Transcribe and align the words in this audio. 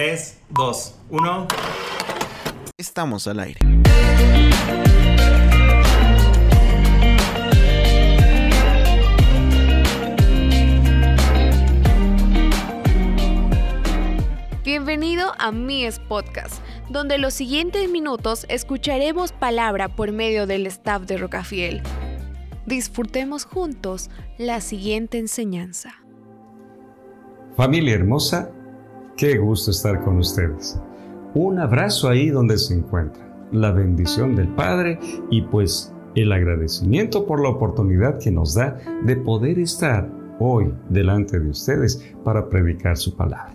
3, 0.00 0.38
2, 0.56 0.94
1. 1.10 1.48
Estamos 2.78 3.26
al 3.26 3.38
aire. 3.38 3.60
Bienvenido 14.64 15.34
a 15.38 15.52
Mies 15.52 15.98
Podcast, 15.98 16.62
donde 16.88 17.18
los 17.18 17.34
siguientes 17.34 17.90
minutos 17.90 18.46
escucharemos 18.48 19.32
palabra 19.32 19.94
por 19.94 20.12
medio 20.12 20.46
del 20.46 20.66
staff 20.68 21.02
de 21.02 21.18
Rocafiel. 21.18 21.82
Disfrutemos 22.64 23.44
juntos 23.44 24.08
la 24.38 24.62
siguiente 24.62 25.18
enseñanza. 25.18 25.92
Familia 27.54 27.96
hermosa, 27.96 28.50
qué 29.16 29.38
gusto 29.38 29.70
estar 29.70 30.02
con 30.02 30.18
ustedes. 30.18 30.80
Un 31.34 31.58
abrazo 31.58 32.08
ahí 32.08 32.30
donde 32.30 32.58
se 32.58 32.74
encuentra, 32.74 33.22
la 33.52 33.72
bendición 33.72 34.34
del 34.34 34.48
Padre 34.48 34.98
y 35.30 35.42
pues 35.42 35.92
el 36.14 36.32
agradecimiento 36.32 37.26
por 37.26 37.40
la 37.40 37.50
oportunidad 37.50 38.18
que 38.18 38.30
nos 38.30 38.54
da 38.54 38.78
de 39.04 39.16
poder 39.16 39.58
estar 39.58 40.10
hoy 40.40 40.72
delante 40.88 41.38
de 41.38 41.50
ustedes 41.50 42.14
para 42.24 42.48
predicar 42.48 42.96
su 42.96 43.14
palabra. 43.14 43.54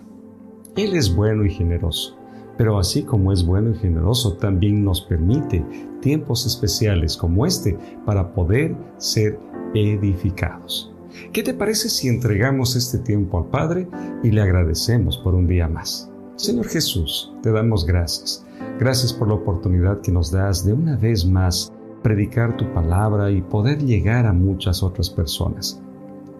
Él 0.76 0.94
es 0.94 1.14
bueno 1.14 1.44
y 1.44 1.50
generoso, 1.50 2.16
pero 2.56 2.78
así 2.78 3.02
como 3.02 3.32
es 3.32 3.44
bueno 3.44 3.70
y 3.70 3.74
generoso, 3.74 4.36
también 4.36 4.84
nos 4.84 5.02
permite 5.02 5.64
tiempos 6.00 6.46
especiales 6.46 7.16
como 7.16 7.44
este 7.44 7.76
para 8.04 8.32
poder 8.32 8.74
ser 8.98 9.38
edificados. 9.74 10.95
¿Qué 11.32 11.42
te 11.42 11.54
parece 11.54 11.88
si 11.88 12.08
entregamos 12.08 12.76
este 12.76 12.98
tiempo 12.98 13.38
al 13.38 13.46
Padre 13.46 13.88
y 14.22 14.30
le 14.30 14.42
agradecemos 14.42 15.18
por 15.18 15.34
un 15.34 15.46
día 15.46 15.68
más? 15.68 16.10
Señor 16.36 16.68
Jesús, 16.68 17.32
te 17.42 17.50
damos 17.50 17.86
gracias. 17.86 18.44
Gracias 18.78 19.12
por 19.12 19.28
la 19.28 19.34
oportunidad 19.34 20.00
que 20.02 20.12
nos 20.12 20.30
das 20.30 20.64
de 20.64 20.72
una 20.74 20.96
vez 20.96 21.24
más 21.24 21.72
predicar 22.02 22.56
tu 22.56 22.70
palabra 22.72 23.30
y 23.30 23.40
poder 23.40 23.82
llegar 23.82 24.26
a 24.26 24.32
muchas 24.32 24.82
otras 24.82 25.08
personas. 25.08 25.80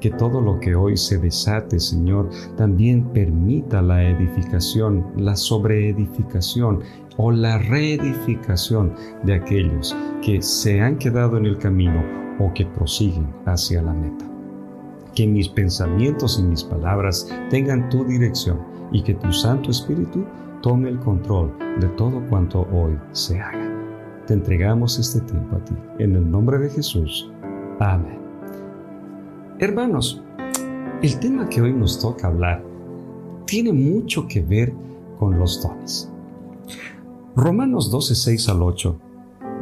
Que 0.01 0.11
todo 0.11 0.43
lo 0.43 0.61
que 0.61 0.75
hoy 0.75 0.99
se 0.99 1.17
desate, 1.19 1.81
Señor, 1.81 2.29
también 2.57 3.11
permita 3.13 3.81
la 3.81 4.05
edificación, 4.05 5.07
la 5.17 5.35
sobreedificación 5.35 6.83
o 7.17 7.31
la 7.31 7.57
reedificación 7.57 8.95
de 9.25 9.35
aquellos 9.35 9.97
que 10.23 10.43
se 10.43 10.83
han 10.83 10.99
quedado 10.99 11.39
en 11.39 11.47
el 11.47 11.57
camino 11.57 12.05
o 12.39 12.53
que 12.53 12.67
prosiguen 12.67 13.27
hacia 13.47 13.81
la 13.81 13.95
meta. 13.95 14.36
Que 15.17 15.27
mis 15.27 15.49
pensamientos 15.49 16.39
y 16.39 16.45
mis 16.45 16.63
palabras 16.63 17.29
tengan 17.51 17.89
tu 17.89 18.05
dirección 18.05 18.61
y 18.93 19.03
que 19.03 19.15
tu 19.15 19.33
Santo 19.33 19.73
Espíritu 19.73 20.25
tome 20.63 20.91
el 20.91 21.01
control 21.01 21.57
de 21.81 21.89
todo 21.89 22.23
cuanto 22.29 22.69
hoy 22.73 22.97
se 23.13 23.41
haga. 23.41 23.73
Te 24.27 24.35
entregamos 24.35 24.99
este 24.99 25.21
tiempo 25.21 25.57
a 25.57 25.65
ti, 25.65 25.75
en 25.99 26.17
el 26.17 26.31
nombre 26.31 26.59
de 26.59 26.69
Jesús. 26.69 27.31
Amén. 27.81 28.19
Hermanos, 29.59 30.23
el 31.03 31.19
tema 31.19 31.49
que 31.49 31.63
hoy 31.63 31.73
nos 31.73 31.99
toca 31.99 32.27
hablar 32.29 32.63
tiene 33.47 33.73
mucho 33.73 34.29
que 34.29 34.43
ver 34.43 34.75
con 35.19 35.39
los 35.39 35.63
dones. 35.63 36.11
Romanos 37.35 37.91
12, 37.91 38.15
6 38.15 38.49
al 38.51 38.63
8 38.63 39.01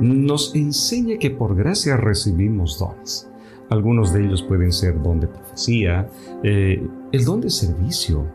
nos 0.01 0.53
enseña 0.57 1.17
que 1.19 1.31
por 1.31 1.55
gracia 1.55 1.97
recibimos 1.97 2.79
dones. 2.79 3.31
Algunos 3.71 4.13
de 4.13 4.25
ellos 4.25 4.43
pueden 4.43 4.73
ser 4.73 5.01
don 5.03 5.21
de 5.21 5.29
profecía, 5.29 6.09
eh, 6.43 6.87
el 7.13 7.25
don 7.25 7.41
de 7.41 7.51
servicio, 7.51 8.27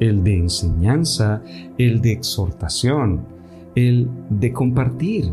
el 0.00 0.22
de 0.22 0.36
enseñanza, 0.36 1.42
el 1.76 2.00
de 2.00 2.12
exhortación, 2.12 3.26
el 3.74 4.08
de 4.30 4.52
compartir, 4.52 5.32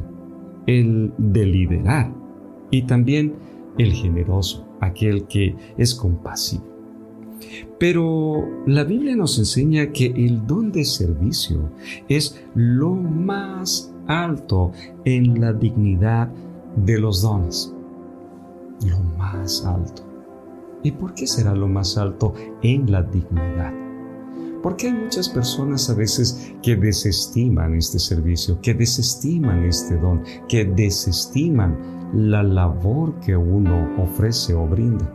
el 0.65 1.13
de 1.17 1.45
liderar 1.45 2.11
y 2.71 2.83
también 2.83 3.35
el 3.77 3.93
generoso 3.93 4.65
aquel 4.81 5.25
que 5.25 5.55
es 5.77 5.93
compasivo. 5.93 6.63
Pero 7.79 8.63
la 8.65 8.83
Biblia 8.83 9.15
nos 9.15 9.37
enseña 9.37 9.91
que 9.91 10.07
el 10.07 10.47
don 10.47 10.71
de 10.71 10.85
servicio 10.85 11.69
es 12.07 12.41
lo 12.55 12.95
más 12.95 13.93
alto 14.07 14.71
en 15.03 15.39
la 15.41 15.53
dignidad 15.53 16.29
de 16.75 16.99
los 16.99 17.21
dones. 17.21 17.74
Lo 18.83 18.99
más 19.17 19.65
alto. 19.65 20.03
¿Y 20.83 20.91
por 20.91 21.13
qué 21.13 21.25
será 21.25 21.55
lo 21.55 21.67
más 21.67 21.97
alto 21.97 22.33
en 22.61 22.91
la 22.91 23.01
dignidad? 23.01 23.73
Porque 24.61 24.87
hay 24.87 24.93
muchas 24.93 25.29
personas 25.29 25.89
a 25.89 25.93
veces 25.93 26.53
que 26.61 26.75
desestiman 26.75 27.75
este 27.75 27.99
servicio, 27.99 28.59
que 28.61 28.73
desestiman 28.73 29.63
este 29.63 29.95
don, 29.95 30.23
que 30.47 30.65
desestiman 30.65 32.09
la 32.13 32.43
labor 32.43 33.19
que 33.19 33.35
uno 33.35 33.89
ofrece 33.97 34.53
o 34.53 34.65
brinda. 34.65 35.11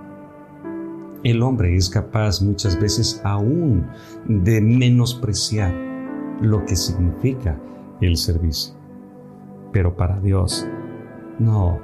El 1.23 1.43
hombre 1.43 1.77
es 1.77 1.91
capaz 1.91 2.41
muchas 2.41 2.81
veces 2.81 3.21
aún 3.25 3.87
de 4.27 4.61
menospreciar 4.61 5.75
lo 6.41 6.65
que 6.65 6.77
significa 6.77 7.61
el 8.01 8.17
servicio. 8.17 8.75
Pero 9.73 9.97
para 9.97 10.19
Dios, 10.21 10.67
no, 11.39 11.79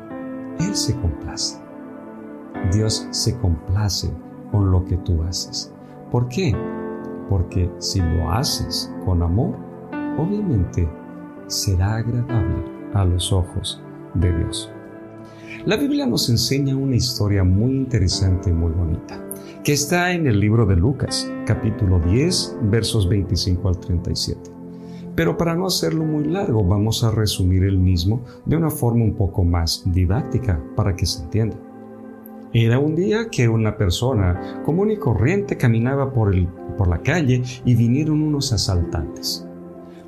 Él 0.59 0.75
se 0.75 0.95
complace. 0.97 1.66
Dios 2.73 3.07
se 3.11 3.37
complace 3.39 4.11
con 4.51 4.71
lo 4.71 4.85
que 4.85 4.97
tú 4.99 5.23
haces. 5.23 5.73
¿Por 6.11 6.29
qué? 6.29 6.55
Porque 7.29 7.71
si 7.79 8.01
lo 8.01 8.31
haces 8.31 8.93
con 9.05 9.23
amor, 9.23 9.57
obviamente 10.19 10.89
será 11.47 11.97
agradable 11.97 12.65
a 12.95 13.05
los 13.05 13.33
ojos 13.33 13.83
de 14.15 14.37
Dios. 14.37 14.71
La 15.65 15.77
Biblia 15.77 16.07
nos 16.07 16.29
enseña 16.29 16.77
una 16.77 16.97
historia 16.97 17.45
muy 17.45 17.73
interesante 17.73 18.51
y 18.51 18.53
muy 18.53 18.73
bonita, 18.73 19.25
que 19.65 19.73
está 19.73 20.13
en 20.13 20.27
el 20.27 20.39
libro 20.39 20.67
de 20.67 20.77
Lucas, 20.77 21.31
capítulo 21.45 21.99
10, 22.01 22.59
versos 22.63 23.09
25 23.09 23.69
al 23.69 23.79
37. 23.79 24.51
Pero 25.15 25.37
para 25.37 25.57
no 25.57 25.67
hacerlo 25.67 26.05
muy 26.05 26.25
largo, 26.25 26.63
vamos 26.63 27.03
a 27.03 27.11
resumir 27.11 27.65
el 27.65 27.79
mismo 27.79 28.23
de 28.45 28.57
una 28.57 28.71
forma 28.71 29.03
un 29.03 29.15
poco 29.15 29.45
más 29.45 29.83
didáctica 29.87 30.63
para 30.77 30.95
que 30.95 31.07
se 31.07 31.23
entienda. 31.23 31.57
Era 32.59 32.79
un 32.79 32.95
día 32.95 33.29
que 33.31 33.51
una 33.51 33.77
persona 33.77 34.63
común 34.65 34.91
y 34.91 34.97
corriente 34.97 35.59
caminaba 35.59 36.11
por, 36.11 36.35
el, 36.35 36.49
por 36.79 36.89
la 36.89 37.03
calle 37.03 37.43
y 37.67 37.75
vinieron 37.75 38.23
unos 38.23 38.51
asaltantes. 38.51 39.47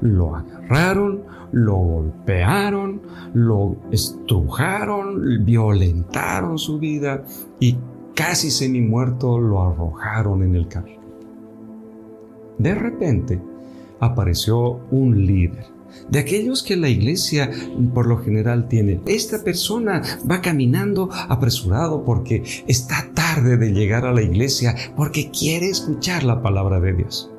Lo 0.00 0.34
agarraron, 0.34 1.24
lo 1.52 1.74
golpearon, 1.76 3.02
lo 3.34 3.76
estrujaron, 3.90 5.44
violentaron 5.44 6.56
su 6.56 6.78
vida 6.78 7.22
y 7.60 7.76
casi 8.14 8.50
semi 8.50 8.80
muerto 8.80 9.38
lo 9.38 9.62
arrojaron 9.64 10.42
en 10.42 10.56
el 10.56 10.68
camino. 10.68 11.02
De 12.56 12.74
repente 12.74 13.42
apareció 14.00 14.80
un 14.90 15.26
líder 15.26 15.66
de 16.08 16.18
aquellos 16.18 16.62
que 16.62 16.76
la 16.76 16.88
iglesia 16.88 17.50
por 17.94 18.06
lo 18.06 18.18
general 18.18 18.68
tiene. 18.68 19.00
Esta 19.06 19.42
persona 19.42 20.02
va 20.28 20.40
caminando 20.40 21.08
apresurado 21.12 22.04
porque 22.04 22.42
está 22.66 23.10
tarde 23.14 23.56
de 23.56 23.72
llegar 23.72 24.06
a 24.06 24.12
la 24.12 24.22
iglesia 24.22 24.74
porque 24.96 25.30
quiere 25.30 25.68
escuchar 25.68 26.24
la 26.24 26.42
palabra 26.42 26.80
de 26.80 26.94
Dios. 26.94 27.30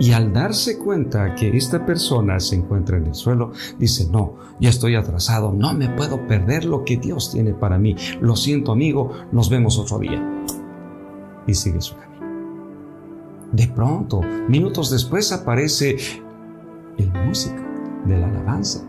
Y 0.00 0.12
al 0.12 0.32
darse 0.32 0.78
cuenta 0.78 1.34
que 1.34 1.56
esta 1.56 1.84
persona 1.84 2.38
se 2.38 2.54
encuentra 2.54 2.98
en 2.98 3.06
el 3.06 3.14
suelo, 3.14 3.52
dice, 3.78 4.06
no, 4.10 4.36
ya 4.60 4.70
estoy 4.70 4.94
atrasado, 4.94 5.52
no 5.52 5.74
me 5.74 5.88
puedo 5.88 6.24
perder 6.28 6.64
lo 6.64 6.84
que 6.84 6.98
Dios 6.98 7.32
tiene 7.32 7.52
para 7.52 7.78
mí. 7.78 7.96
Lo 8.20 8.36
siento 8.36 8.72
amigo, 8.72 9.10
nos 9.32 9.50
vemos 9.50 9.76
otro 9.76 9.98
día. 9.98 10.24
Y 11.48 11.54
sigue 11.54 11.80
su 11.80 11.96
camino. 11.96 12.08
De 13.50 13.66
pronto, 13.66 14.20
minutos 14.48 14.90
después 14.90 15.32
aparece 15.32 15.96
el 16.96 17.12
músico 17.26 17.67
de 18.08 18.18
la 18.18 18.28
alabanza 18.28 18.88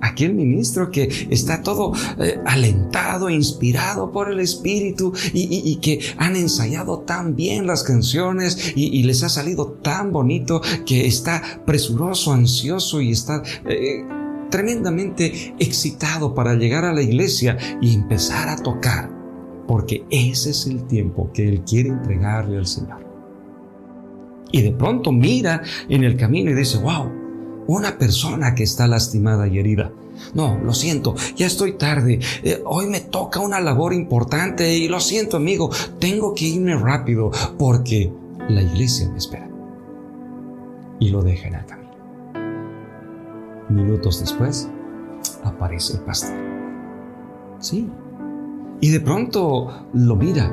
aquel 0.00 0.34
ministro 0.34 0.90
que 0.90 1.26
está 1.30 1.62
todo 1.62 1.92
eh, 2.18 2.38
alentado, 2.44 3.30
inspirado 3.30 4.12
por 4.12 4.30
el 4.30 4.40
Espíritu 4.40 5.12
y, 5.32 5.76
que 5.76 6.00
han 6.16 6.36
ensayado 6.36 7.00
tan 7.00 7.34
bien 7.34 7.66
las 7.66 7.82
canciones 7.82 8.72
y, 8.74 9.02
les 9.02 9.22
ha 9.22 9.28
salido 9.28 9.72
tan 9.82 10.12
bonito 10.12 10.60
que 10.84 11.06
está 11.06 11.62
presuroso, 11.64 12.32
ansioso 12.32 13.00
y 13.00 13.12
está 13.12 13.42
eh, 13.66 14.04
tremendamente 14.50 15.54
excitado 15.58 16.34
para 16.34 16.54
llegar 16.54 16.84
a 16.84 16.92
la 16.92 17.02
iglesia 17.02 17.56
y 17.80 17.94
empezar 17.94 18.48
a 18.48 18.56
tocar, 18.56 19.10
porque 19.66 20.04
ese 20.10 20.50
es 20.50 20.66
el 20.66 20.86
tiempo 20.86 21.30
que 21.32 21.48
Él 21.48 21.62
quiere 21.62 21.90
entregarle 21.90 22.58
al 22.58 22.66
Señor. 22.66 23.04
Y 24.52 24.62
de 24.62 24.72
pronto 24.72 25.12
mira 25.12 25.62
en 25.88 26.04
el 26.04 26.16
camino 26.16 26.50
y 26.50 26.54
dice, 26.54 26.78
wow, 26.78 27.25
una 27.66 27.98
persona 27.98 28.54
que 28.54 28.62
está 28.62 28.86
lastimada 28.86 29.46
y 29.48 29.58
herida. 29.58 29.92
No, 30.34 30.58
lo 30.58 30.72
siento, 30.72 31.14
ya 31.36 31.46
estoy 31.46 31.72
tarde. 31.74 32.20
Eh, 32.42 32.62
hoy 32.64 32.86
me 32.86 33.00
toca 33.00 33.40
una 33.40 33.60
labor 33.60 33.92
importante 33.92 34.74
y 34.74 34.88
lo 34.88 35.00
siento 35.00 35.36
amigo, 35.36 35.70
tengo 35.98 36.34
que 36.34 36.46
irme 36.46 36.74
rápido 36.76 37.30
porque 37.58 38.12
la 38.48 38.62
iglesia 38.62 39.08
me 39.10 39.18
espera. 39.18 39.48
y 40.98 41.10
lo 41.10 41.22
deja 41.22 41.48
en 41.48 41.54
el 41.54 41.66
camino. 41.66 41.90
Minutos 43.68 44.20
después, 44.20 44.68
aparece 45.44 45.94
el 45.94 46.00
pastor. 46.00 46.34
Sí. 47.58 47.90
Y 48.80 48.90
de 48.90 49.00
pronto 49.00 49.86
lo 49.92 50.16
mira. 50.16 50.50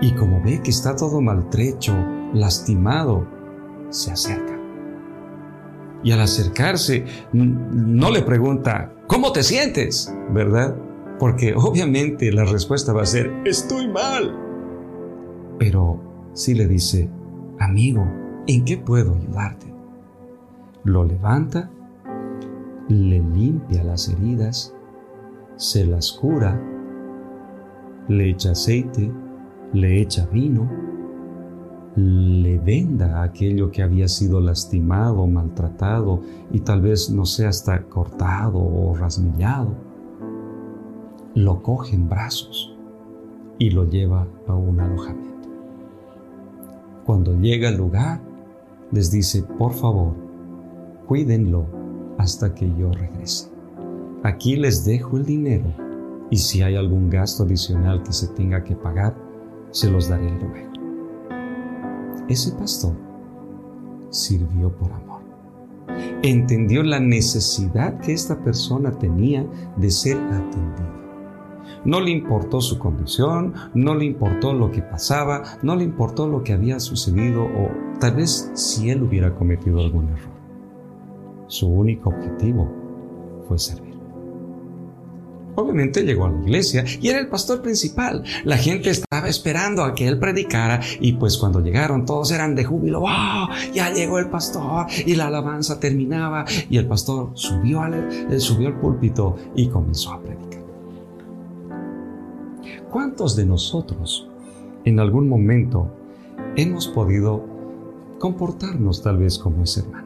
Y 0.00 0.12
como 0.12 0.42
ve 0.42 0.60
que 0.62 0.70
está 0.70 0.94
todo 0.96 1.20
maltrecho, 1.20 1.94
lastimado, 2.34 3.26
se 3.90 4.10
acerca. 4.10 4.53
Y 6.04 6.12
al 6.12 6.20
acercarse, 6.20 7.04
no 7.32 8.10
le 8.10 8.22
pregunta, 8.22 8.92
¿cómo 9.06 9.32
te 9.32 9.42
sientes? 9.42 10.14
¿Verdad? 10.30 10.76
Porque 11.18 11.54
obviamente 11.56 12.30
la 12.30 12.44
respuesta 12.44 12.92
va 12.92 13.02
a 13.02 13.06
ser, 13.06 13.32
estoy 13.44 13.88
mal. 13.88 14.38
Pero 15.58 16.00
sí 16.34 16.54
le 16.54 16.66
dice, 16.66 17.08
amigo, 17.58 18.06
¿en 18.46 18.64
qué 18.64 18.76
puedo 18.76 19.14
ayudarte? 19.14 19.72
Lo 20.84 21.04
levanta, 21.04 21.70
le 22.88 23.20
limpia 23.20 23.82
las 23.82 24.08
heridas, 24.10 24.74
se 25.56 25.86
las 25.86 26.12
cura, 26.12 26.60
le 28.08 28.28
echa 28.28 28.50
aceite, 28.50 29.10
le 29.72 30.02
echa 30.02 30.26
vino, 30.26 30.70
le 31.96 32.58
venda 32.58 33.22
aquello 33.22 33.70
que 33.70 33.82
había 33.82 34.08
sido 34.08 34.40
lastimado, 34.40 35.26
maltratado 35.26 36.22
y 36.50 36.60
tal 36.60 36.80
vez 36.80 37.10
no 37.10 37.24
sea 37.24 37.50
hasta 37.50 37.82
cortado 37.84 38.58
o 38.58 38.96
rasmillado. 38.96 39.74
Lo 41.34 41.62
coge 41.62 41.94
en 41.94 42.08
brazos 42.08 42.76
y 43.58 43.70
lo 43.70 43.84
lleva 43.84 44.26
a 44.48 44.54
un 44.54 44.80
alojamiento. 44.80 45.48
Cuando 47.04 47.38
llega 47.38 47.68
al 47.68 47.76
lugar, 47.76 48.20
les 48.90 49.10
dice, 49.10 49.42
por 49.42 49.72
favor, 49.72 50.14
cuídenlo 51.06 51.66
hasta 52.18 52.54
que 52.54 52.72
yo 52.76 52.90
regrese. 52.92 53.50
Aquí 54.22 54.56
les 54.56 54.84
dejo 54.84 55.16
el 55.16 55.24
dinero 55.24 55.66
y 56.30 56.38
si 56.38 56.62
hay 56.62 56.76
algún 56.76 57.10
gasto 57.10 57.44
adicional 57.44 58.02
que 58.02 58.12
se 58.12 58.28
tenga 58.28 58.64
que 58.64 58.74
pagar, 58.74 59.14
se 59.70 59.90
los 59.90 60.08
daré 60.08 60.30
luego. 60.30 60.73
Ese 62.28 62.52
pastor 62.52 62.94
sirvió 64.10 64.70
por 64.76 64.92
amor. 64.92 65.22
Entendió 66.22 66.82
la 66.82 67.00
necesidad 67.00 68.00
que 68.00 68.12
esta 68.12 68.42
persona 68.42 68.92
tenía 68.98 69.46
de 69.76 69.90
ser 69.90 70.16
atendida. 70.16 70.90
No 71.84 72.00
le 72.00 72.10
importó 72.10 72.62
su 72.62 72.78
condición, 72.78 73.52
no 73.74 73.94
le 73.94 74.06
importó 74.06 74.54
lo 74.54 74.70
que 74.70 74.80
pasaba, 74.80 75.42
no 75.62 75.76
le 75.76 75.84
importó 75.84 76.26
lo 76.26 76.42
que 76.42 76.54
había 76.54 76.80
sucedido 76.80 77.44
o 77.44 77.98
tal 78.00 78.16
vez 78.16 78.50
si 78.54 78.88
él 78.88 79.02
hubiera 79.02 79.34
cometido 79.34 79.80
algún 79.80 80.08
error. 80.08 80.32
Su 81.46 81.68
único 81.68 82.08
objetivo 82.08 82.72
fue 83.46 83.58
servir. 83.58 83.83
Obviamente 85.56 86.02
llegó 86.02 86.26
a 86.26 86.30
la 86.30 86.40
iglesia 86.42 86.84
y 87.00 87.08
era 87.08 87.20
el 87.20 87.28
pastor 87.28 87.62
principal. 87.62 88.24
La 88.44 88.56
gente 88.56 88.90
estaba 88.90 89.28
esperando 89.28 89.84
a 89.84 89.94
que 89.94 90.08
él 90.08 90.18
predicara 90.18 90.80
y 91.00 91.12
pues 91.14 91.38
cuando 91.38 91.60
llegaron 91.60 92.04
todos 92.04 92.32
eran 92.32 92.54
de 92.54 92.64
júbilo. 92.64 93.00
¡Wow! 93.00 93.48
Ya 93.72 93.92
llegó 93.92 94.18
el 94.18 94.28
pastor 94.28 94.86
y 95.06 95.14
la 95.14 95.28
alabanza 95.28 95.78
terminaba 95.78 96.44
y 96.68 96.76
el 96.78 96.86
pastor 96.86 97.30
subió 97.34 97.82
al, 97.82 98.40
subió 98.40 98.68
al 98.68 98.80
púlpito 98.80 99.36
y 99.54 99.68
comenzó 99.68 100.12
a 100.12 100.20
predicar. 100.20 100.64
¿Cuántos 102.90 103.34
de 103.36 103.46
nosotros 103.46 104.28
en 104.84 105.00
algún 105.00 105.28
momento 105.28 105.90
hemos 106.56 106.88
podido 106.88 107.44
comportarnos 108.18 109.02
tal 109.02 109.18
vez 109.18 109.38
como 109.38 109.64
ese 109.64 109.80
hermano? 109.80 110.03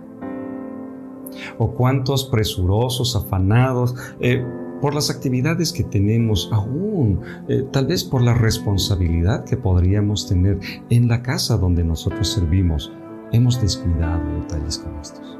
¿O 1.59 1.73
cuántos 1.73 2.25
presurosos, 2.25 3.17
afanados, 3.17 3.95
eh, 4.21 4.45
por 4.81 4.95
las 4.95 5.11
actividades 5.11 5.73
que 5.73 5.85
tenemos 5.85 6.49
aún, 6.53 7.21
eh, 7.49 7.67
tal 7.73 7.87
vez 7.87 8.05
por 8.05 8.23
la 8.23 8.35
responsabilidad 8.35 9.45
que 9.45 9.57
podríamos 9.57 10.29
tener 10.29 10.59
en 10.91 11.09
la 11.09 11.23
casa 11.23 11.57
donde 11.57 11.85
nosotros 11.85 12.29
servimos, 12.29 12.93
hemos 13.33 13.61
descuidado 13.61 14.23
detalles 14.41 14.79
como 14.79 15.01
estos. 15.01 15.39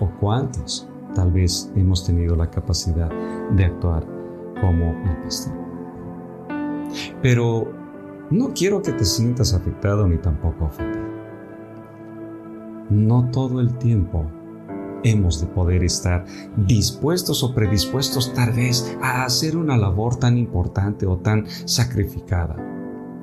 ¿O 0.00 0.10
cuántos 0.20 0.88
tal 1.14 1.30
vez 1.32 1.70
hemos 1.76 2.04
tenido 2.04 2.34
la 2.34 2.50
capacidad 2.50 3.10
de 3.54 3.64
actuar 3.64 4.06
como 4.60 4.90
el 5.04 5.16
pastor? 5.22 5.52
Pero 7.20 7.72
no 8.30 8.52
quiero 8.54 8.82
que 8.82 8.92
te 8.92 9.04
sientas 9.04 9.52
afectado 9.52 10.08
ni 10.08 10.16
tampoco 10.18 10.64
ofendido. 10.64 11.11
No 12.90 13.30
todo 13.30 13.60
el 13.60 13.76
tiempo 13.78 14.26
hemos 15.04 15.40
de 15.40 15.46
poder 15.48 15.84
estar 15.84 16.24
dispuestos 16.56 17.42
o 17.42 17.54
predispuestos 17.54 18.32
tal 18.34 18.52
vez 18.52 18.96
a 19.02 19.24
hacer 19.24 19.56
una 19.56 19.76
labor 19.76 20.16
tan 20.16 20.38
importante 20.38 21.06
o 21.06 21.18
tan 21.18 21.46
sacrificada. 21.64 22.56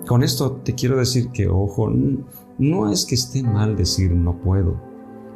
Con 0.07 0.23
esto 0.23 0.57
te 0.63 0.75
quiero 0.75 0.97
decir 0.97 1.29
que, 1.31 1.47
ojo, 1.47 1.89
no 2.57 2.91
es 2.91 3.05
que 3.05 3.15
esté 3.15 3.43
mal 3.43 3.75
decir 3.75 4.11
no 4.11 4.39
puedo. 4.41 4.81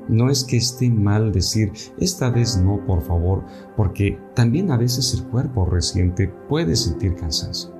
No 0.09 0.29
es 0.29 0.43
que 0.43 0.57
esté 0.57 0.89
mal 0.89 1.31
decir 1.31 1.71
esta 1.97 2.29
vez 2.29 2.61
no, 2.61 2.85
por 2.85 3.01
favor, 3.01 3.45
porque 3.77 4.19
también 4.35 4.71
a 4.71 4.77
veces 4.77 5.13
el 5.13 5.25
cuerpo 5.29 5.65
reciente 5.65 6.27
puede 6.49 6.75
sentir 6.75 7.15
cansancio, 7.15 7.71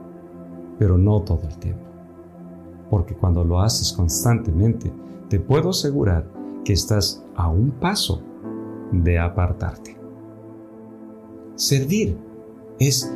pero 0.79 0.97
no 0.97 1.21
todo 1.21 1.41
el 1.49 1.57
tiempo. 1.57 1.83
Porque 2.89 3.15
cuando 3.15 3.43
lo 3.43 3.59
haces 3.59 3.91
constantemente, 3.91 4.93
te 5.29 5.39
puedo 5.39 5.69
asegurar 5.69 6.29
que 6.63 6.73
estás 6.73 7.23
a 7.35 7.49
un 7.49 7.71
paso 7.71 8.21
de 8.91 9.19
apartarte. 9.19 9.97
Servir 11.55 12.17
es 12.79 13.11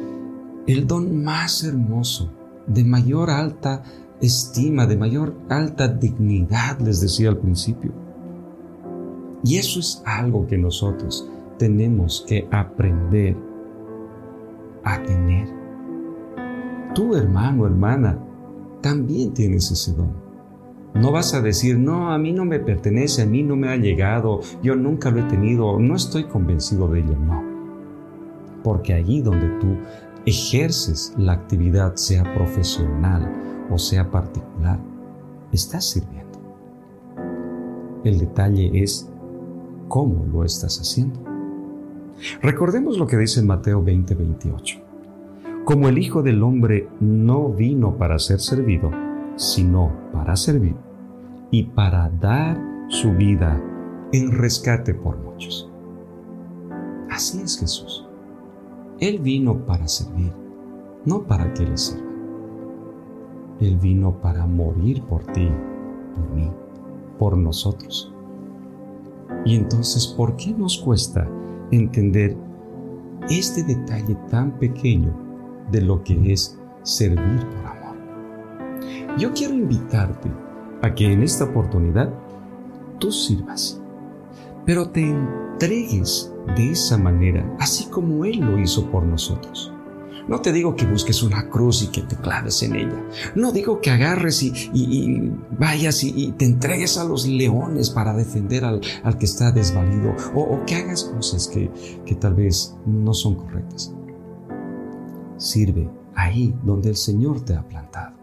el 0.68 0.86
don 0.86 1.24
más 1.24 1.64
hermoso, 1.64 2.32
de 2.68 2.84
mayor 2.84 3.30
alta 3.30 3.84
estima, 4.22 4.86
de 4.86 4.98
mayor 4.98 5.36
alta 5.50 5.88
dignidad, 5.88 6.80
les 6.80 7.02
decía 7.02 7.30
al 7.30 7.38
principio. 7.38 7.92
Y 9.44 9.58
eso 9.58 9.80
es 9.80 10.02
algo 10.06 10.46
que 10.48 10.58
nosotros 10.58 11.30
tenemos 11.58 12.26
que 12.28 12.48
aprender 12.52 13.38
a 14.84 15.02
tener. 15.04 15.48
Tu 16.94 17.16
hermano, 17.16 17.66
hermana, 17.66 18.20
también 18.82 19.34
tienes 19.34 19.72
ese 19.72 19.94
don. 19.94 20.27
No 20.94 21.12
vas 21.12 21.34
a 21.34 21.42
decir, 21.42 21.78
no, 21.78 22.12
a 22.12 22.18
mí 22.18 22.32
no 22.32 22.46
me 22.46 22.60
pertenece, 22.60 23.22
a 23.22 23.26
mí 23.26 23.44
no 23.44 23.56
me 23.56 23.70
ha 23.70 23.76
llegado, 23.76 24.42
yo 24.64 24.76
nunca 24.76 25.12
lo 25.12 25.20
he 25.20 25.24
tenido, 25.24 25.80
no 25.80 25.96
estoy 25.96 26.24
convencido 26.24 26.88
de 26.88 27.00
ello, 27.00 27.16
no. 27.18 27.44
Porque 28.64 28.94
allí 28.94 29.22
donde 29.22 29.48
tú 29.60 29.78
ejerces 30.26 31.14
la 31.18 31.34
actividad, 31.34 31.96
sea 31.96 32.24
profesional 32.34 33.32
o 33.70 33.78
sea 33.78 34.10
particular, 34.10 34.80
estás 35.52 35.90
sirviendo. 35.90 36.40
El 38.04 38.20
detalle 38.20 38.72
es 38.82 39.10
cómo 39.88 40.26
lo 40.26 40.44
estás 40.44 40.80
haciendo. 40.80 41.20
Recordemos 42.42 42.98
lo 42.98 43.08
que 43.08 43.18
dice 43.18 43.42
Mateo 43.42 43.84
20:28. 43.84 44.82
Como 45.66 45.90
el 45.90 45.98
Hijo 45.98 46.24
del 46.24 46.42
Hombre 46.44 46.88
no 47.00 47.50
vino 47.50 47.98
para 47.98 48.20
ser 48.20 48.40
servido, 48.40 48.92
sino 49.38 49.92
para 50.12 50.36
servir 50.36 50.76
y 51.52 51.64
para 51.64 52.10
dar 52.10 52.60
su 52.90 53.14
vida 53.14 53.62
en 54.12 54.32
rescate 54.32 54.94
por 54.94 55.18
muchos. 55.18 55.70
Así 57.10 57.42
es 57.42 57.58
Jesús. 57.58 58.06
Él 59.00 59.20
vino 59.20 59.66
para 59.66 59.88
servir, 59.88 60.34
no 61.06 61.24
para 61.24 61.54
que 61.54 61.64
le 61.66 61.78
sirva. 61.78 62.06
Él 63.60 63.78
vino 63.78 64.20
para 64.22 64.46
morir 64.46 65.04
por 65.04 65.24
ti, 65.26 65.50
por 66.16 66.30
mí, 66.32 66.52
por 67.18 67.38
nosotros. 67.38 68.12
Y 69.46 69.56
entonces, 69.56 70.08
¿por 70.08 70.36
qué 70.36 70.54
nos 70.54 70.78
cuesta 70.80 71.28
entender 71.72 72.36
este 73.30 73.64
detalle 73.64 74.16
tan 74.30 74.58
pequeño 74.58 75.14
de 75.72 75.82
lo 75.82 76.04
que 76.04 76.34
es 76.34 76.60
servir 76.84 77.46
por 77.50 77.66
amor? 77.66 77.77
Yo 79.18 79.34
quiero 79.34 79.56
invitarte 79.56 80.32
a 80.84 80.94
que 80.94 81.12
en 81.12 81.24
esta 81.24 81.46
oportunidad 81.46 82.14
tú 83.00 83.12
sirvas, 83.12 83.82
pero 84.64 84.90
te 84.90 85.02
entregues 85.02 86.32
de 86.56 86.72
esa 86.72 87.00
manera, 87.00 87.52
así 87.60 87.86
como 87.86 88.26
Él 88.26 88.42
lo 88.42 88.60
hizo 88.60 88.92
por 88.92 89.04
nosotros. 89.04 89.74
No 90.28 90.40
te 90.42 90.52
digo 90.52 90.76
que 90.76 90.86
busques 90.86 91.24
una 91.24 91.50
cruz 91.50 91.82
y 91.82 91.88
que 91.88 92.02
te 92.02 92.16
claves 92.16 92.62
en 92.62 92.76
ella. 92.76 93.04
No 93.34 93.52
digo 93.52 93.82
que 93.82 93.90
agarres 93.90 94.44
y, 94.44 95.32
vayas 95.58 96.04
y, 96.04 96.34
te 96.34 96.46
entregues 96.46 96.98
a 97.00 97.04
los 97.04 97.26
leones 97.26 97.90
para 97.90 98.14
defender 98.14 98.66
al, 98.66 98.82
que 98.82 99.26
está 99.26 99.52
desvalido 99.52 100.14
o, 100.36 100.64
que 100.66 100.76
hagas 100.76 101.06
cosas 101.06 101.48
que, 101.48 101.72
que 102.06 102.14
tal 102.14 102.36
vez 102.36 102.76
no 102.86 103.16
son 103.16 103.36
correctas. 103.36 103.96
Sirve 105.38 105.90
ahí 106.14 106.54
donde 106.64 106.90
el 106.90 106.98
Señor 106.98 107.42
te 107.42 107.56
ha 107.56 107.68
plantado. 107.68 108.17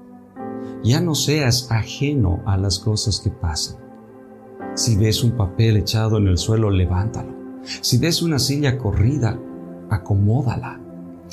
Ya 0.84 1.00
no 1.00 1.14
seas 1.14 1.70
ajeno 1.70 2.42
a 2.44 2.58
las 2.58 2.78
cosas 2.78 3.18
que 3.18 3.30
pasan. 3.30 3.78
Si 4.74 4.96
ves 4.98 5.24
un 5.24 5.30
papel 5.30 5.78
echado 5.78 6.18
en 6.18 6.26
el 6.28 6.36
suelo, 6.36 6.68
levántalo. 6.68 7.32
Si 7.80 7.96
ves 7.96 8.20
una 8.20 8.38
silla 8.38 8.76
corrida, 8.76 9.40
acomódala. 9.88 10.78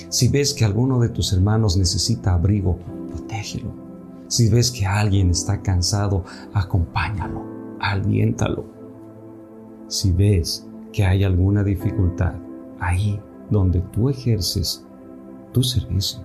Si 0.07 0.29
ves 0.29 0.53
que 0.53 0.63
alguno 0.63 1.01
de 1.01 1.09
tus 1.09 1.33
hermanos 1.33 1.75
necesita 1.75 2.33
abrigo, 2.33 2.79
protégelo. 3.09 3.73
Si 4.29 4.47
ves 4.47 4.71
que 4.71 4.85
alguien 4.85 5.31
está 5.31 5.61
cansado, 5.61 6.23
acompáñalo, 6.53 7.43
aliéntalo. 7.81 8.63
Si 9.89 10.13
ves 10.13 10.65
que 10.93 11.03
hay 11.03 11.25
alguna 11.25 11.61
dificultad 11.61 12.35
ahí 12.79 13.19
donde 13.49 13.81
tú 13.81 14.07
ejerces 14.07 14.85
tu 15.51 15.61
servicio, 15.61 16.21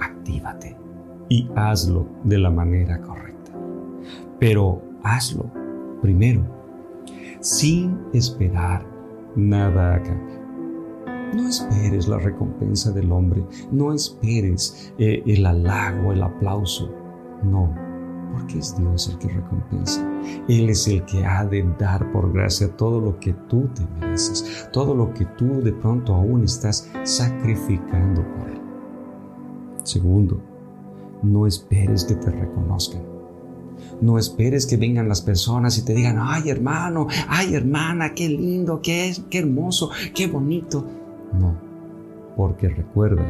actívate 0.00 0.85
y 1.28 1.48
hazlo 1.54 2.06
de 2.24 2.38
la 2.38 2.50
manera 2.50 3.00
correcta. 3.00 3.52
Pero 4.38 4.82
hazlo 5.02 5.50
primero, 6.00 6.42
sin 7.40 7.98
esperar 8.12 8.86
nada 9.34 9.94
a 9.94 10.02
cambio. 10.02 10.36
No 11.34 11.48
esperes 11.48 12.06
la 12.06 12.18
recompensa 12.18 12.92
del 12.92 13.10
hombre, 13.10 13.44
no 13.72 13.92
esperes 13.92 14.94
eh, 14.98 15.22
el 15.26 15.44
halago, 15.44 16.12
el 16.12 16.22
aplauso. 16.22 16.90
No, 17.42 17.74
porque 18.32 18.58
es 18.58 18.76
Dios 18.76 19.08
el 19.08 19.18
que 19.18 19.28
recompensa. 19.28 20.08
Él 20.48 20.70
es 20.70 20.86
el 20.86 21.04
que 21.04 21.24
ha 21.24 21.44
de 21.44 21.66
dar 21.78 22.10
por 22.12 22.32
gracia 22.32 22.68
todo 22.76 23.00
lo 23.00 23.18
que 23.18 23.32
tú 23.48 23.68
te 23.74 23.86
mereces, 23.98 24.68
todo 24.72 24.94
lo 24.94 25.12
que 25.12 25.24
tú 25.36 25.60
de 25.62 25.72
pronto 25.72 26.14
aún 26.14 26.44
estás 26.44 26.90
sacrificando 27.02 28.22
por 28.34 28.48
Él. 28.50 28.60
Segundo, 29.82 30.40
no 31.26 31.46
esperes 31.46 32.04
que 32.04 32.14
te 32.14 32.30
reconozcan. 32.30 33.02
No 34.00 34.18
esperes 34.18 34.66
que 34.66 34.76
vengan 34.76 35.08
las 35.08 35.20
personas 35.20 35.78
y 35.78 35.84
te 35.84 35.94
digan, 35.94 36.18
ay 36.20 36.50
hermano, 36.50 37.06
ay 37.28 37.54
hermana, 37.54 38.14
qué 38.14 38.28
lindo, 38.28 38.80
qué, 38.82 39.14
qué 39.30 39.38
hermoso, 39.38 39.90
qué 40.14 40.26
bonito. 40.26 40.84
No, 41.38 41.56
porque 42.36 42.68
recuerda 42.68 43.24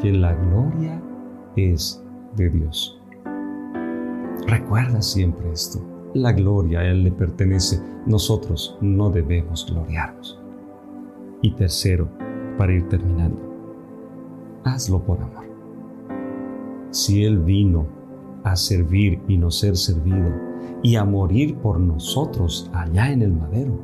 que 0.00 0.12
la 0.12 0.34
gloria 0.34 1.00
es 1.56 2.02
de 2.36 2.50
Dios. 2.50 3.00
Recuerda 4.46 5.02
siempre 5.02 5.50
esto. 5.52 5.80
La 6.14 6.32
gloria 6.32 6.80
a 6.80 6.84
Él 6.84 7.04
le 7.04 7.12
pertenece. 7.12 7.80
Nosotros 8.06 8.78
no 8.80 9.10
debemos 9.10 9.66
gloriarnos. 9.70 10.40
Y 11.42 11.52
tercero, 11.52 12.08
para 12.56 12.72
ir 12.72 12.88
terminando, 12.88 13.38
hazlo 14.64 15.02
por 15.02 15.20
amor. 15.20 15.47
Si 16.90 17.24
Él 17.24 17.38
vino 17.38 17.86
a 18.44 18.56
servir 18.56 19.20
y 19.28 19.36
no 19.36 19.50
ser 19.50 19.76
servido 19.76 20.32
y 20.82 20.96
a 20.96 21.04
morir 21.04 21.56
por 21.56 21.78
nosotros 21.80 22.70
allá 22.72 23.10
en 23.10 23.22
el 23.22 23.32
madero, 23.32 23.78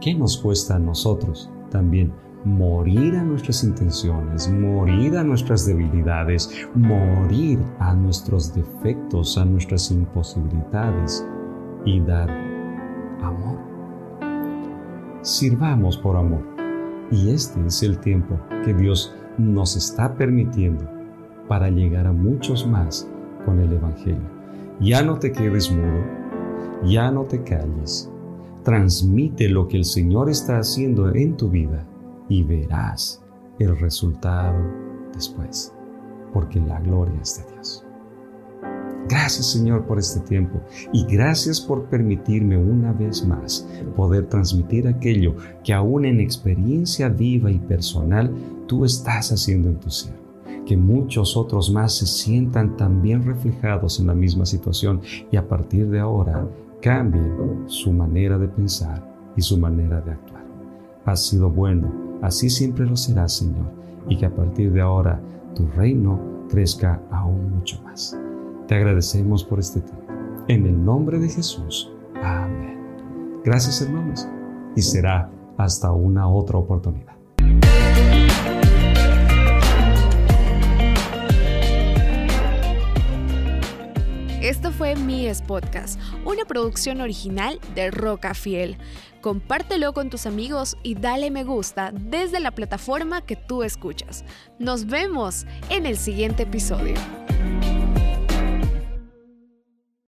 ¿qué 0.00 0.14
nos 0.14 0.38
cuesta 0.38 0.76
a 0.76 0.78
nosotros 0.78 1.50
también 1.70 2.12
morir 2.46 3.16
a 3.16 3.24
nuestras 3.24 3.64
intenciones, 3.64 4.48
morir 4.48 5.16
a 5.16 5.24
nuestras 5.24 5.66
debilidades, 5.66 6.48
morir 6.74 7.58
a 7.80 7.92
nuestros 7.92 8.54
defectos, 8.54 9.36
a 9.36 9.44
nuestras 9.44 9.90
imposibilidades 9.90 11.26
y 11.84 12.00
dar 12.00 12.30
amor. 13.20 13.58
Sirvamos 15.22 15.98
por 15.98 16.16
amor. 16.16 16.46
Y 17.10 17.30
este 17.30 17.64
es 17.66 17.82
el 17.82 17.98
tiempo 17.98 18.38
que 18.64 18.72
Dios 18.74 19.14
nos 19.38 19.76
está 19.76 20.14
permitiendo 20.14 20.95
para 21.48 21.70
llegar 21.70 22.06
a 22.06 22.12
muchos 22.12 22.66
más 22.66 23.08
con 23.44 23.60
el 23.60 23.72
Evangelio. 23.72 24.28
Ya 24.80 25.02
no 25.02 25.18
te 25.18 25.32
quedes 25.32 25.70
mudo, 25.70 26.04
ya 26.84 27.10
no 27.10 27.24
te 27.24 27.42
calles. 27.42 28.10
Transmite 28.62 29.48
lo 29.48 29.68
que 29.68 29.78
el 29.78 29.84
Señor 29.84 30.28
está 30.28 30.58
haciendo 30.58 31.14
en 31.14 31.36
tu 31.36 31.48
vida 31.48 31.86
y 32.28 32.42
verás 32.42 33.22
el 33.58 33.78
resultado 33.78 34.58
después, 35.14 35.72
porque 36.32 36.60
la 36.60 36.80
gloria 36.80 37.18
es 37.22 37.38
de 37.38 37.52
Dios. 37.52 37.86
Gracias 39.08 39.46
Señor 39.52 39.86
por 39.86 40.00
este 40.00 40.18
tiempo 40.20 40.60
y 40.92 41.04
gracias 41.06 41.60
por 41.60 41.84
permitirme 41.84 42.56
una 42.56 42.92
vez 42.92 43.24
más 43.24 43.68
poder 43.94 44.26
transmitir 44.26 44.88
aquello 44.88 45.36
que 45.62 45.72
aún 45.72 46.04
en 46.04 46.20
experiencia 46.20 47.08
viva 47.08 47.50
y 47.50 47.58
personal 47.58 48.34
tú 48.66 48.84
estás 48.84 49.30
haciendo 49.30 49.68
en 49.68 49.78
tu 49.78 49.90
siervo. 49.90 50.25
Que 50.66 50.76
muchos 50.76 51.36
otros 51.36 51.70
más 51.70 51.94
se 51.94 52.06
sientan 52.06 52.76
también 52.76 53.24
reflejados 53.24 54.00
en 54.00 54.08
la 54.08 54.14
misma 54.14 54.44
situación 54.44 55.00
y 55.30 55.36
a 55.36 55.48
partir 55.48 55.88
de 55.88 56.00
ahora 56.00 56.46
cambien 56.82 57.64
su 57.66 57.92
manera 57.92 58.36
de 58.36 58.48
pensar 58.48 59.32
y 59.36 59.40
su 59.40 59.56
manera 59.56 60.00
de 60.00 60.12
actuar. 60.12 60.44
Has 61.04 61.24
sido 61.24 61.48
bueno 61.48 62.06
Así 62.22 62.48
siempre 62.48 62.86
lo 62.86 62.96
será, 62.96 63.28
Señor, 63.28 63.66
y 64.08 64.16
que 64.16 64.26
a 64.26 64.34
partir 64.34 64.72
de 64.72 64.80
ahora 64.80 65.20
tu 65.54 65.66
reino 65.76 66.18
crezca 66.48 67.02
aún 67.10 67.50
mucho 67.50 67.80
más. 67.82 68.18
Te 68.66 68.74
agradecemos 68.74 69.44
por 69.44 69.58
este 69.58 69.80
tiempo. 69.80 70.12
En 70.48 70.66
el 70.66 70.84
nombre 70.84 71.18
de 71.18 71.28
Jesús. 71.28 71.92
Amén. 72.22 72.78
Gracias, 73.44 73.82
hermanos, 73.82 74.26
y 74.74 74.82
será 74.82 75.30
hasta 75.58 75.92
una 75.92 76.28
otra 76.28 76.58
oportunidad. 76.58 77.14
Esto 84.46 84.70
fue 84.70 84.94
Mies 84.94 85.42
Podcast, 85.42 86.00
una 86.24 86.44
producción 86.44 87.00
original 87.00 87.58
de 87.74 87.90
Roca 87.90 88.32
Fiel. 88.32 88.78
Compártelo 89.20 89.92
con 89.92 90.08
tus 90.08 90.24
amigos 90.24 90.76
y 90.84 90.94
dale 90.94 91.32
me 91.32 91.42
gusta 91.42 91.90
desde 91.92 92.38
la 92.38 92.52
plataforma 92.52 93.22
que 93.22 93.34
tú 93.34 93.64
escuchas. 93.64 94.24
Nos 94.60 94.86
vemos 94.86 95.46
en 95.68 95.84
el 95.84 95.98
siguiente 95.98 96.44
episodio. 96.44 96.94